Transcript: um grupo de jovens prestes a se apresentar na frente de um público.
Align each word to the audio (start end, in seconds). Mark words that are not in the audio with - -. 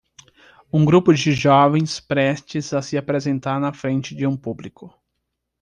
um 0.73 0.83
grupo 0.83 1.13
de 1.13 1.31
jovens 1.31 1.99
prestes 1.99 2.73
a 2.73 2.81
se 2.81 2.97
apresentar 2.97 3.59
na 3.59 3.71
frente 3.71 4.15
de 4.15 4.25
um 4.25 4.35
público. 4.35 4.91